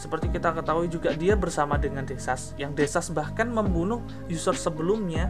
Seperti 0.00 0.32
kita 0.32 0.56
ketahui 0.56 0.88
juga 0.88 1.12
dia 1.12 1.36
bersama 1.36 1.76
dengan 1.76 2.08
Desas. 2.08 2.56
Yang 2.56 2.84
Desas 2.84 3.12
bahkan 3.12 3.52
membunuh 3.52 4.00
user 4.32 4.56
sebelumnya 4.56 5.28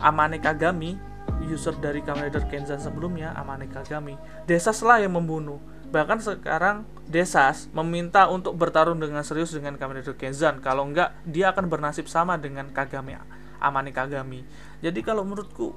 Amane 0.00 0.36
Kagami 0.36 1.00
user 1.48 1.72
dari 1.78 2.04
Kamen 2.04 2.28
Rider 2.28 2.44
Kenzan 2.48 2.80
sebelumnya, 2.82 3.32
Amane 3.36 3.70
Kagami, 3.70 4.18
Desas 4.44 4.80
lah 4.84 5.00
yang 5.00 5.16
membunuh. 5.16 5.60
Bahkan 5.90 6.22
sekarang 6.22 6.86
Desas 7.10 7.66
meminta 7.74 8.30
untuk 8.30 8.54
bertarung 8.54 9.00
dengan 9.02 9.24
serius 9.26 9.50
dengan 9.50 9.74
Kamen 9.80 10.04
Rider 10.04 10.16
Kenzan. 10.16 10.62
Kalau 10.62 10.86
enggak, 10.86 11.16
dia 11.26 11.50
akan 11.50 11.66
bernasib 11.66 12.06
sama 12.06 12.36
dengan 12.36 12.70
Kagami, 12.70 13.18
Amane 13.58 13.90
Kagami. 13.90 14.44
Jadi 14.84 15.00
kalau 15.00 15.26
menurutku 15.26 15.74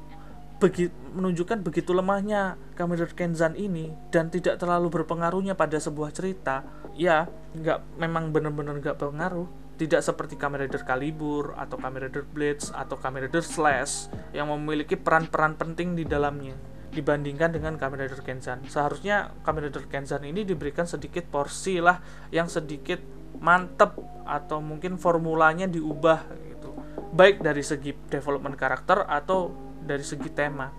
begi, 0.62 0.88
menunjukkan 1.18 1.60
begitu 1.66 1.92
lemahnya 1.92 2.60
Kamen 2.78 3.00
Rider 3.00 3.16
Kenzan 3.16 3.58
ini 3.58 3.92
dan 4.14 4.30
tidak 4.30 4.62
terlalu 4.62 4.92
berpengaruhnya 4.92 5.58
pada 5.58 5.80
sebuah 5.82 6.14
cerita, 6.14 6.62
ya 6.94 7.26
nggak 7.58 7.98
memang 7.98 8.30
benar-benar 8.30 8.78
nggak 8.78 8.98
berpengaruh 9.00 9.63
tidak 9.74 10.06
seperti 10.06 10.38
Kamen 10.38 10.70
Rider 10.70 10.86
Calibur 10.86 11.58
atau 11.58 11.82
Kamen 11.82 12.10
Rider 12.10 12.24
Blades 12.24 12.70
atau 12.70 12.96
Kamen 12.98 13.28
Rider 13.28 13.42
Slash 13.42 14.14
yang 14.32 14.50
memiliki 14.54 14.94
peran-peran 14.94 15.58
penting 15.58 15.98
di 15.98 16.06
dalamnya 16.06 16.54
dibandingkan 16.94 17.50
dengan 17.50 17.74
Kamen 17.82 18.06
Rider 18.06 18.22
Kenzan. 18.22 18.62
Seharusnya 18.70 19.34
Kamen 19.42 19.68
Rider 19.68 19.86
Kenzan 19.90 20.22
ini 20.24 20.46
diberikan 20.46 20.86
sedikit 20.86 21.26
porsi 21.26 21.82
lah 21.82 21.98
yang 22.30 22.46
sedikit 22.46 23.02
mantep 23.42 23.98
atau 24.24 24.62
mungkin 24.62 25.02
formulanya 25.02 25.66
diubah 25.66 26.30
gitu. 26.54 26.70
Baik 27.12 27.42
dari 27.42 27.66
segi 27.66 27.98
development 28.08 28.54
karakter 28.54 29.10
atau 29.10 29.50
dari 29.82 30.06
segi 30.06 30.30
tema. 30.30 30.70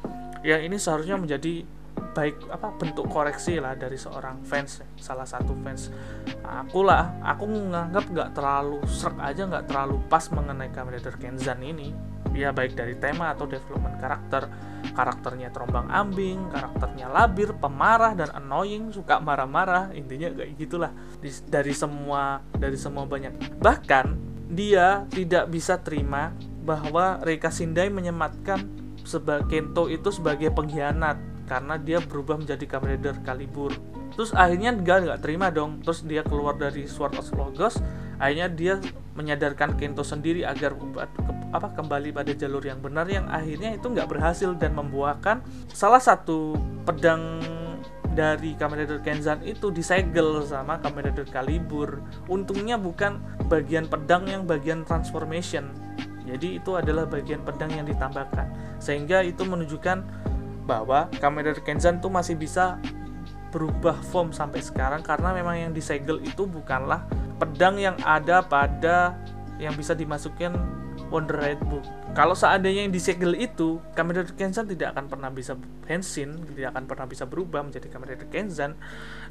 Yang 0.47 0.61
ini 0.71 0.77
seharusnya 0.79 1.17
menjadi 1.19 1.67
baik 2.15 2.47
apa 2.49 2.71
bentuk 2.79 3.11
koreksi 3.11 3.59
lah 3.59 3.75
dari 3.75 3.99
seorang 3.99 4.47
fans 4.47 4.81
salah 4.97 5.27
satu 5.27 5.53
fans. 5.61 5.91
Aku 6.47 6.87
lah 6.87 7.19
aku 7.27 7.45
menganggap 7.51 8.07
nggak 8.09 8.31
terlalu 8.33 8.79
serak 8.87 9.19
aja 9.21 9.45
nggak 9.51 9.67
terlalu 9.67 9.99
pas 10.07 10.25
mengenai 10.31 10.71
Kamen 10.71 10.95
Rider 10.95 11.19
Kenzan 11.19 11.61
ini. 11.61 11.91
Ya 12.35 12.51
baik 12.51 12.75
dari 12.75 12.99
tema 12.99 13.35
atau 13.35 13.47
development 13.47 13.99
karakter. 13.99 14.47
Karakternya 14.95 15.51
terombang 15.51 15.91
ambing 15.91 16.51
karakternya 16.51 17.11
labir 17.11 17.51
pemarah 17.59 18.15
dan 18.15 18.31
annoying 18.35 18.95
suka 18.95 19.19
marah-marah. 19.19 19.91
Intinya 19.93 20.31
kayak 20.31 20.55
gitulah. 20.57 20.91
Dari 21.51 21.75
semua 21.75 22.43
dari 22.55 22.79
semua 22.79 23.05
banyak. 23.07 23.59
Bahkan 23.59 24.07
dia 24.55 25.07
tidak 25.11 25.51
bisa 25.51 25.83
terima 25.83 26.31
bahwa 26.65 27.21
Reika 27.21 27.51
Sindai 27.53 27.91
menyematkan 27.93 28.65
sebagai 29.05 29.47
Kento 29.53 29.93
itu 29.93 30.09
sebagai 30.09 30.49
pengkhianat 30.49 31.34
karena 31.45 31.77
dia 31.77 32.01
berubah 32.01 32.41
menjadi 32.41 32.65
Kamen 32.65 32.97
Rider 32.97 33.17
Kalibur 33.25 33.73
terus 34.15 34.31
akhirnya 34.31 34.71
dia 34.73 35.03
nggak 35.03 35.21
terima 35.21 35.51
dong. 35.51 35.83
Terus 35.83 36.07
dia 36.07 36.23
keluar 36.23 36.55
dari 36.55 36.87
Sword 36.87 37.19
of 37.19 37.27
Logos. 37.35 37.83
Akhirnya 38.17 38.47
dia 38.47 38.75
menyadarkan 39.19 39.75
Kento 39.75 40.07
sendiri 40.07 40.47
agar 40.47 40.75
apa 41.55 41.69
kembali 41.71 42.11
pada 42.15 42.35
jalur 42.35 42.63
yang 42.63 42.83
benar 42.83 43.07
yang 43.07 43.31
akhirnya 43.31 43.79
itu 43.79 43.87
nggak 43.87 44.11
berhasil 44.11 44.55
dan 44.59 44.75
membuahkan 44.75 45.39
salah 45.71 46.03
satu 46.03 46.59
pedang 46.83 47.39
dari 48.15 48.55
Kamen 48.55 48.87
Rider 48.87 49.03
Kenzan 49.03 49.43
itu 49.43 49.75
disegel 49.75 50.47
sama 50.47 50.79
Kamen 50.79 51.11
Rider 51.11 51.27
Kalibur. 51.27 51.99
Untungnya 52.31 52.79
bukan 52.79 53.19
bagian 53.51 53.91
pedang 53.91 54.31
yang 54.31 54.47
bagian 54.47 54.87
transformation. 54.87 55.75
Jadi 56.25 56.63
itu 56.63 56.79
adalah 56.79 57.05
bagian 57.05 57.43
pedang 57.43 57.75
yang 57.75 57.85
ditambahkan. 57.85 58.79
Sehingga 58.79 59.27
itu 59.27 59.43
menunjukkan 59.43 60.07
bahwa 60.65 61.13
Kamen 61.21 61.45
Rider 61.45 61.61
Kenzan 61.61 62.01
tuh 62.01 62.11
masih 62.11 62.35
bisa 62.35 62.81
berubah 63.55 63.95
form 64.11 64.35
sampai 64.35 64.59
sekarang 64.59 65.07
karena 65.07 65.31
memang 65.31 65.55
yang 65.55 65.73
disegel 65.73 66.19
itu 66.27 66.43
bukanlah 66.43 67.07
pedang 67.39 67.79
yang 67.79 67.95
ada 68.03 68.43
pada 68.43 69.15
yang 69.63 69.79
bisa 69.79 69.95
dimasukin 69.95 70.51
Wonder 71.11 71.39
Red 71.39 71.61
Book 71.67 71.85
kalau 72.15 72.39
seandainya 72.39 72.87
yang 72.87 72.95
disegel 72.95 73.35
itu 73.35 73.83
Kamen 73.99 74.15
Rider 74.15 74.39
Kenzan 74.39 74.71
tidak 74.71 74.95
akan 74.95 75.11
pernah 75.11 75.35
bisa 75.35 75.59
Henshin 75.91 76.47
tidak 76.55 76.71
akan 76.71 76.85
pernah 76.87 77.07
bisa 77.11 77.27
berubah 77.27 77.67
menjadi 77.67 77.91
Kamen 77.91 78.07
Rider 78.15 78.31
Kenzan 78.31 78.79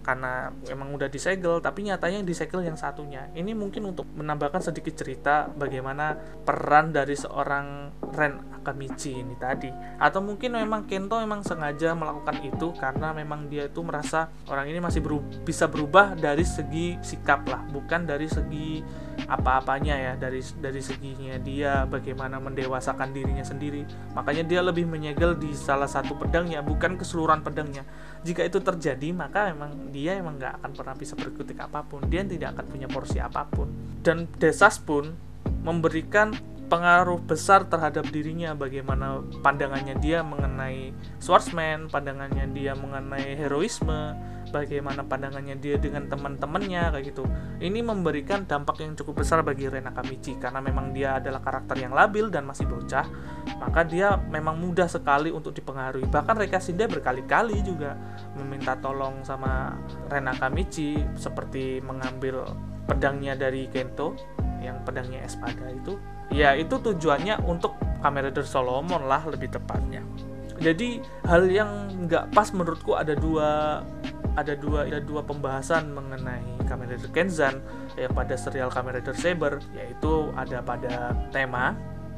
karena 0.04 0.52
memang 0.68 0.92
udah 0.92 1.08
disegel 1.08 1.64
tapi 1.64 1.88
nyatanya 1.88 2.20
yang 2.20 2.28
disegel 2.28 2.60
yang 2.60 2.76
satunya. 2.76 3.32
Ini 3.32 3.56
mungkin 3.56 3.88
untuk 3.88 4.04
menambahkan 4.12 4.60
sedikit 4.60 5.00
cerita 5.00 5.48
bagaimana 5.48 6.20
peran 6.44 6.92
dari 6.92 7.16
seorang 7.16 7.96
Ren 8.12 8.60
Akamichi 8.60 9.24
ini 9.24 9.40
tadi. 9.40 9.72
Atau 9.98 10.20
mungkin 10.20 10.60
memang 10.60 10.84
Kento 10.84 11.24
memang 11.24 11.40
sengaja 11.48 11.96
melakukan 11.96 12.36
itu 12.44 12.76
karena 12.76 13.16
memang 13.16 13.48
dia 13.48 13.72
itu 13.72 13.80
merasa 13.80 14.28
orang 14.52 14.68
ini 14.68 14.84
masih 14.84 15.00
beru 15.00 15.24
bisa 15.48 15.72
berubah 15.72 16.20
dari 16.20 16.44
segi 16.44 17.00
sikap 17.00 17.48
lah 17.48 17.64
bukan 17.72 18.04
dari 18.04 18.28
segi 18.28 18.84
apa-apanya 19.24 19.96
ya 19.96 20.14
dari 20.20 20.44
dari 20.60 20.82
seginya 20.84 21.40
dia 21.40 21.53
bagaimana 21.62 22.42
mendewa 22.42 22.74
mendewasakan 22.74 23.14
dirinya 23.14 23.46
sendiri. 23.46 23.86
Makanya 24.18 24.44
dia 24.48 24.62
lebih 24.66 24.90
menyegel 24.90 25.38
di 25.38 25.54
salah 25.54 25.86
satu 25.86 26.18
pedangnya, 26.18 26.66
bukan 26.66 26.98
keseluruhan 26.98 27.46
pedangnya. 27.46 27.86
Jika 28.26 28.42
itu 28.42 28.58
terjadi, 28.64 29.14
maka 29.14 29.54
memang 29.54 29.94
dia 29.94 30.18
emang 30.18 30.42
nggak 30.42 30.64
akan 30.64 30.72
pernah 30.74 30.96
bisa 30.98 31.14
berkutik 31.14 31.60
apa 31.62 31.86
pun. 31.86 32.02
Dia 32.10 32.26
tidak 32.26 32.58
akan 32.58 32.66
punya 32.66 32.88
porsi 32.90 33.22
apa 33.22 33.46
pun. 33.46 33.70
Dan 34.02 34.26
Desas 34.42 34.82
pun 34.82 35.14
memberikan 35.62 36.34
pengaruh 36.74 37.22
besar 37.22 37.70
terhadap 37.70 38.10
dirinya 38.10 38.58
bagaimana 38.58 39.22
pandangannya 39.46 39.94
dia 40.02 40.26
mengenai 40.26 40.90
swordsman, 41.22 41.86
pandangannya 41.86 42.50
dia 42.50 42.74
mengenai 42.74 43.38
heroisme, 43.38 44.18
bagaimana 44.50 45.06
pandangannya 45.06 45.54
dia 45.62 45.78
dengan 45.78 46.10
teman-temannya 46.10 46.98
kayak 46.98 47.14
gitu. 47.14 47.30
Ini 47.62 47.78
memberikan 47.86 48.50
dampak 48.50 48.82
yang 48.82 48.98
cukup 48.98 49.22
besar 49.22 49.46
bagi 49.46 49.70
Rena 49.70 49.94
Kamichi 49.94 50.34
karena 50.42 50.66
memang 50.66 50.98
dia 50.98 51.22
adalah 51.22 51.46
karakter 51.46 51.78
yang 51.78 51.94
labil 51.94 52.34
dan 52.34 52.50
masih 52.50 52.66
bocah, 52.66 53.06
maka 53.62 53.86
dia 53.86 54.18
memang 54.34 54.58
mudah 54.58 54.90
sekali 54.90 55.30
untuk 55.30 55.54
dipengaruhi. 55.54 56.10
Bahkan 56.10 56.42
Reka 56.42 56.58
Shinde 56.58 56.90
berkali-kali 56.90 57.62
juga 57.62 57.94
meminta 58.34 58.74
tolong 58.82 59.22
sama 59.22 59.78
Rena 60.10 60.34
Kamichi 60.34 60.98
seperti 61.14 61.86
mengambil 61.86 62.50
pedangnya 62.90 63.38
dari 63.38 63.70
Kento 63.70 64.18
yang 64.58 64.82
pedangnya 64.82 65.22
Espada 65.22 65.70
itu. 65.70 66.02
Ya, 66.34 66.58
itu 66.58 66.82
tujuannya 66.82 67.46
untuk 67.46 67.78
Kamen 68.02 68.28
Rider 68.28 68.44
Solomon 68.44 69.06
lah 69.06 69.22
lebih 69.30 69.54
tepatnya. 69.54 70.02
Jadi 70.58 71.00
hal 71.30 71.46
yang 71.48 71.70
nggak 72.10 72.34
pas 72.34 72.50
menurutku 72.52 72.98
ada 72.98 73.14
dua 73.14 73.82
ada 74.34 74.54
dua 74.58 74.90
ada 74.90 74.98
dua 74.98 75.22
pembahasan 75.22 75.94
mengenai 75.94 76.66
Kamen 76.66 76.90
Rider 76.90 77.12
Kenzan 77.14 77.62
yang 77.96 78.12
pada 78.12 78.34
serial 78.34 78.74
Kamen 78.74 78.98
Rider 78.98 79.14
Saber 79.14 79.62
yaitu 79.78 80.34
ada 80.34 80.60
pada 80.66 81.14
tema. 81.30 81.78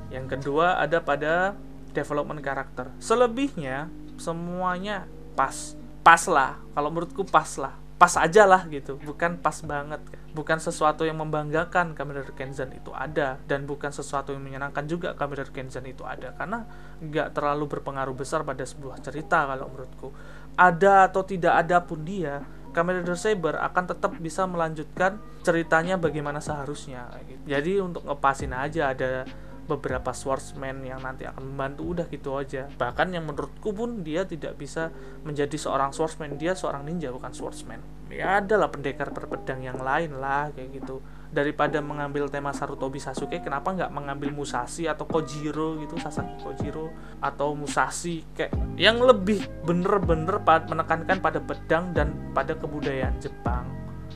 Yang 0.09 0.39
kedua 0.39 0.79
ada 0.79 1.03
pada 1.03 1.53
development 1.91 2.39
karakter. 2.39 2.89
Selebihnya 3.03 3.91
semuanya 4.15 5.05
pas. 5.35 5.75
Pas 6.01 6.23
lah. 6.31 6.55
Kalau 6.71 6.89
menurutku 6.89 7.27
pas 7.27 7.49
lah 7.59 7.84
pas 7.95 8.13
aja 8.19 8.43
lah 8.43 8.67
gitu. 8.67 8.99
Bukan 8.99 9.39
pas 9.39 9.55
banget. 9.63 10.01
Bukan 10.35 10.59
sesuatu 10.59 11.07
yang 11.07 11.19
membanggakan 11.19 11.95
Kamen 11.95 12.21
Rider 12.21 12.35
Kenzan 12.35 12.75
itu 12.75 12.91
ada. 12.91 13.39
Dan 13.47 13.63
bukan 13.63 13.91
sesuatu 13.91 14.35
yang 14.35 14.43
menyenangkan 14.43 14.83
juga 14.85 15.15
Kamen 15.15 15.35
Rider 15.39 15.51
Kenzan 15.55 15.87
itu 15.87 16.03
ada. 16.03 16.35
Karena 16.35 16.67
nggak 16.99 17.31
terlalu 17.31 17.79
berpengaruh 17.79 18.15
besar 18.15 18.43
pada 18.43 18.67
sebuah 18.67 18.99
cerita 18.99 19.47
kalau 19.47 19.71
menurutku. 19.71 20.09
Ada 20.55 21.11
atau 21.11 21.23
tidak 21.23 21.67
ada 21.67 21.83
pun 21.83 22.03
dia 22.03 22.43
Kamen 22.75 23.07
Rider 23.07 23.15
Saber 23.15 23.55
akan 23.55 23.83
tetap 23.87 24.11
bisa 24.19 24.43
melanjutkan 24.43 25.15
ceritanya 25.47 25.95
bagaimana 25.95 26.43
seharusnya 26.43 27.07
jadi 27.47 27.79
untuk 27.79 28.03
ngepasin 28.03 28.51
aja 28.51 28.91
ada 28.91 29.23
beberapa 29.65 30.13
swordsman 30.13 30.85
yang 30.85 31.01
nanti 31.01 31.25
akan 31.25 31.41
membantu 31.41 31.81
udah 31.97 32.05
gitu 32.09 32.37
aja. 32.37 32.69
Bahkan 32.77 33.17
yang 33.17 33.25
menurutku 33.25 33.73
pun 33.73 34.05
dia 34.05 34.23
tidak 34.23 34.55
bisa 34.61 34.93
menjadi 35.25 35.57
seorang 35.57 35.89
swordsman. 35.89 36.37
Dia 36.37 36.53
seorang 36.53 36.85
ninja 36.85 37.09
bukan 37.09 37.33
swordsman. 37.33 37.81
Ya 38.13 38.37
adalah 38.37 38.69
pendekar 38.69 39.09
berpedang 39.09 39.65
yang 39.65 39.81
lain 39.81 40.21
lah 40.21 40.53
kayak 40.53 40.77
gitu. 40.77 41.01
Daripada 41.33 41.81
mengambil 41.81 42.29
tema 42.29 42.53
Sarutobi 42.53 43.01
Sasuke 43.01 43.41
kenapa 43.41 43.73
nggak 43.73 43.91
mengambil 43.91 44.29
Musashi 44.31 44.85
atau 44.85 45.03
Kojiro 45.09 45.81
gitu 45.81 45.97
Sasaki 45.99 46.37
Kojiro 46.39 46.93
atau 47.19 47.57
Musashi 47.57 48.23
kayak 48.37 48.53
yang 48.77 49.01
lebih 49.01 49.43
bener-bener 49.65 50.39
menekankan 50.45 51.17
pada 51.19 51.41
pedang 51.41 51.91
dan 51.91 52.31
pada 52.31 52.53
kebudayaan 52.55 53.17
Jepang. 53.19 53.67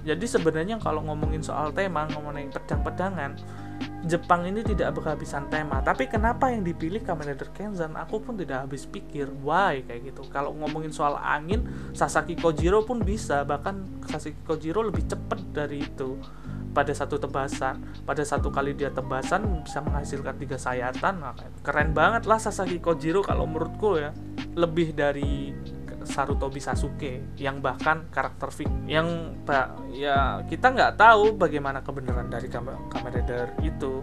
Jadi 0.05 0.25
sebenarnya 0.29 0.79
kalau 0.79 1.03
ngomongin 1.03 1.43
soal 1.43 1.75
tema 1.75 2.07
ngomongin 2.07 2.53
pedang-pedangan 2.55 3.35
Jepang 4.07 4.47
ini 4.47 4.63
tidak 4.63 4.95
berhabisan 4.95 5.51
tema 5.51 5.83
tapi 5.83 6.07
kenapa 6.07 6.47
yang 6.51 6.63
dipilih 6.63 7.03
Kamen 7.03 7.35
Rider 7.35 7.51
Kenzan? 7.51 7.95
Aku 7.99 8.23
pun 8.23 8.39
tidak 8.39 8.67
habis 8.67 8.87
pikir 8.87 9.27
why? 9.43 9.83
Kayak 9.83 10.13
gitu. 10.13 10.21
Kalau 10.31 10.55
ngomongin 10.55 10.91
soal 10.91 11.19
angin 11.19 11.67
Sasaki 11.91 12.39
Kojiro 12.39 12.83
pun 12.87 13.03
bisa 13.03 13.43
bahkan 13.43 13.83
Sasaki 14.07 14.39
Kojiro 14.47 14.83
lebih 14.83 15.07
cepat 15.07 15.39
dari 15.51 15.83
itu. 15.83 16.19
Pada 16.69 16.93
satu 16.93 17.17
tebasan 17.17 17.81
pada 18.05 18.21
satu 18.21 18.53
kali 18.53 18.77
dia 18.77 18.93
tebasan 18.93 19.65
bisa 19.65 19.81
menghasilkan 19.81 20.37
tiga 20.37 20.55
sayatan. 20.55 21.19
Nah, 21.19 21.33
keren 21.65 21.91
banget 21.91 22.29
lah 22.29 22.37
Sasaki 22.37 22.77
Kojiro 22.77 23.25
kalau 23.25 23.49
menurutku 23.49 23.99
ya. 23.99 24.15
Lebih 24.53 24.95
dari 24.95 25.53
Sarutobi 26.09 26.57
Sasuke 26.57 27.37
yang 27.37 27.61
bahkan 27.61 28.09
karakter 28.09 28.49
fik 28.49 28.69
yang 28.89 29.37
ya 29.93 30.41
kita 30.49 30.73
nggak 30.73 30.97
tahu 30.97 31.37
bagaimana 31.37 31.85
kebenaran 31.85 32.27
dari 32.33 32.49
Kamen 32.49 33.13
Rider 33.13 33.53
itu. 33.61 34.01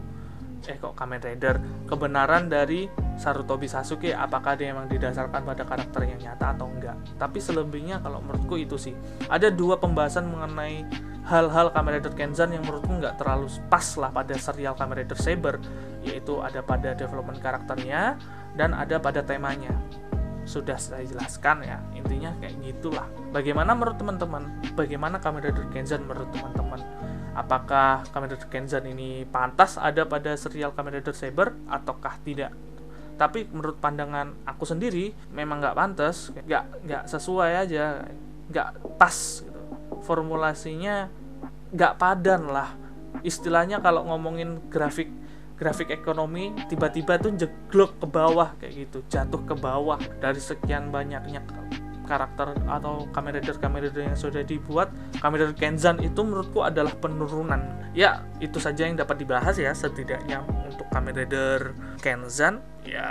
Eh 0.67 0.79
kok 0.79 0.95
Kamen 0.95 1.19
Rider? 1.19 1.59
Kebenaran 1.91 2.47
dari 2.47 2.87
Sarutobi 3.19 3.67
Sasuke 3.67 4.15
apakah 4.15 4.55
dia 4.55 4.71
memang 4.71 4.87
didasarkan 4.87 5.43
pada 5.43 5.67
karakter 5.67 6.07
yang 6.07 6.23
nyata 6.23 6.55
atau 6.55 6.71
enggak? 6.71 6.95
Tapi 7.19 7.39
selebihnya 7.43 7.99
kalau 7.99 8.23
menurutku 8.23 8.55
itu 8.55 8.79
sih. 8.79 8.95
Ada 9.27 9.51
dua 9.51 9.83
pembahasan 9.83 10.31
mengenai 10.31 10.87
hal-hal 11.27 11.75
Kamen 11.75 11.99
Rider 11.99 12.15
Kenzan 12.15 12.55
yang 12.55 12.63
menurutku 12.63 13.03
nggak 13.03 13.19
terlalu 13.19 13.51
pas 13.67 13.99
lah 13.99 14.15
pada 14.15 14.35
serial 14.39 14.79
Kamen 14.79 15.03
Rider 15.03 15.19
Saber 15.19 15.59
yaitu 16.07 16.39
ada 16.39 16.63
pada 16.63 16.95
development 16.95 17.43
karakternya 17.43 18.15
dan 18.55 18.71
ada 18.71 19.03
pada 19.03 19.27
temanya 19.27 19.75
sudah 20.47 20.79
saya 20.79 21.03
jelaskan 21.03 21.67
ya. 21.67 21.83
Intinya 21.93 22.31
kayak 22.39 22.57
gitulah. 22.63 23.05
Bagaimana 23.35 23.75
menurut 23.75 23.99
teman-teman? 23.99 24.47
Bagaimana 24.79 25.19
Kamen 25.19 25.43
Rider 25.43 25.67
Kenzan 25.75 26.07
menurut 26.07 26.31
teman-teman? 26.31 26.81
Apakah 27.35 28.07
Kamen 28.15 28.31
Rider 28.31 28.49
Kenzan 28.49 28.87
ini 28.87 29.27
pantas 29.27 29.77
ada 29.77 30.07
pada 30.07 30.33
serial 30.39 30.73
Kamen 30.73 31.03
Rider 31.03 31.13
Saber 31.13 31.53
ataukah 31.67 32.23
tidak? 32.23 32.55
Tapi 33.19 33.51
menurut 33.51 33.83
pandangan 33.83 34.33
aku 34.47 34.63
sendiri 34.63 35.11
memang 35.35 35.59
nggak 35.59 35.77
pantas. 35.77 36.31
Nggak 36.31 36.65
nggak 36.87 37.03
sesuai 37.11 37.53
aja. 37.67 38.07
Nggak 38.47 38.69
pas 38.97 39.43
gitu. 39.43 39.61
formulasinya 40.07 41.11
nggak 41.75 41.95
padan 41.99 42.47
lah. 42.47 42.71
Istilahnya 43.27 43.83
kalau 43.83 44.07
ngomongin 44.07 44.63
grafik 44.71 45.11
grafik 45.57 45.89
ekonomi 45.91 46.53
tiba-tiba 46.69 47.17
tuh 47.17 47.33
jeglok 47.35 47.97
ke 47.99 48.07
bawah 48.07 48.53
kayak 48.61 48.87
gitu 48.87 48.99
jatuh 49.09 49.43
ke 49.43 49.55
bawah 49.57 49.99
dari 50.21 50.39
sekian 50.39 50.93
banyaknya 50.93 51.43
karakter 52.07 52.55
atau 52.71 53.05
Kamen 53.11 53.35
Rider 53.35 53.59
Kamen 53.59 53.83
Rider 53.83 54.07
yang 54.07 54.17
sudah 54.17 54.47
dibuat. 54.47 54.95
Kamen 55.19 55.43
Rider 55.43 55.59
Kenzan 55.59 55.99
itu 55.99 56.23
menurutku 56.23 56.63
adalah 56.63 56.95
penurunan. 56.95 57.91
Ya 57.93 58.23
itu 58.39 58.63
saja 58.63 58.87
yang 58.87 58.95
dapat 58.95 59.27
dibahas 59.27 59.59
ya. 59.59 59.75
Setidaknya 59.75 60.47
untuk 60.47 60.87
Kamen 60.95 61.13
Rider 61.13 61.75
Kenzan 61.99 62.63
ya 62.87 63.11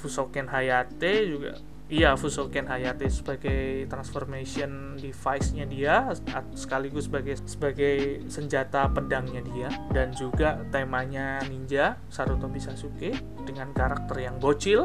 Fusoken 0.00 0.48
Hayate 0.48 1.28
juga 1.28 1.60
Iya, 1.86 2.18
Fusoken 2.18 2.66
Hayate 2.66 3.06
sebagai 3.06 3.86
transformation 3.86 4.98
device-nya 4.98 5.70
dia 5.70 6.10
sekaligus 6.58 7.06
sebagai 7.06 7.38
sebagai 7.46 8.26
senjata 8.26 8.90
pedangnya 8.90 9.38
dia 9.46 9.70
dan 9.94 10.10
juga 10.10 10.66
temanya 10.74 11.38
ninja 11.46 11.94
Sarutobi 12.10 12.58
Sasuke 12.58 13.14
dengan 13.46 13.70
karakter 13.70 14.18
yang 14.18 14.42
bocil 14.42 14.82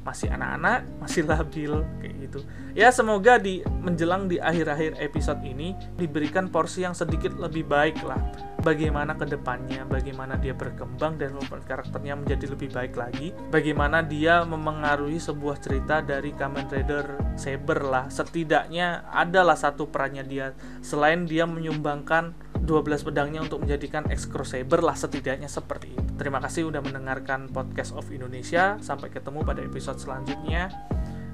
masih 0.00 0.32
anak-anak, 0.32 0.88
masih 0.96 1.22
labil 1.28 1.72
kayak 2.00 2.14
gitu. 2.24 2.40
Ya 2.72 2.88
semoga 2.88 3.36
di 3.36 3.60
menjelang 3.84 4.30
di 4.30 4.40
akhir-akhir 4.40 4.96
episode 4.96 5.42
ini 5.44 5.76
diberikan 6.00 6.48
porsi 6.48 6.86
yang 6.86 6.96
sedikit 6.96 7.36
lebih 7.36 7.68
baik 7.68 8.00
lah. 8.06 8.18
Bagaimana 8.60 9.16
ke 9.16 9.24
depannya, 9.24 9.88
bagaimana 9.88 10.36
dia 10.36 10.52
berkembang 10.52 11.16
dan 11.16 11.32
karakternya 11.40 12.16
menjadi 12.16 12.52
lebih 12.52 12.68
baik 12.72 12.94
lagi. 12.96 13.32
Bagaimana 13.48 14.04
dia 14.04 14.44
memengaruhi 14.44 15.16
sebuah 15.16 15.60
cerita 15.60 16.04
dari 16.04 16.36
Kamen 16.36 16.68
Rider 16.68 17.36
Saber 17.40 17.80
lah. 17.84 18.12
Setidaknya 18.12 19.08
adalah 19.08 19.56
satu 19.56 19.88
perannya 19.88 20.24
dia 20.24 20.52
selain 20.84 21.24
dia 21.24 21.48
menyumbangkan 21.48 22.36
12 22.60 23.08
pedangnya 23.08 23.40
untuk 23.40 23.64
menjadikan 23.64 24.06
X 24.12 24.28
Cross 24.28 24.54
Saber 24.54 24.84
lah 24.84 24.94
setidaknya 24.94 25.48
seperti 25.48 25.96
itu 25.96 25.99
Terima 26.20 26.36
kasih 26.36 26.68
udah 26.68 26.84
mendengarkan 26.84 27.48
podcast 27.48 27.96
of 27.96 28.12
Indonesia. 28.12 28.76
Sampai 28.84 29.08
ketemu 29.08 29.40
pada 29.40 29.64
episode 29.64 29.96
selanjutnya. 29.96 30.68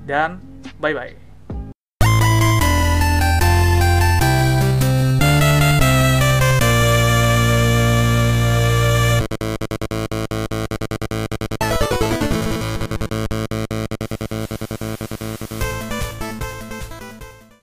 Dan 0.07 0.39
bye 0.79 0.95
bye. 0.95 1.26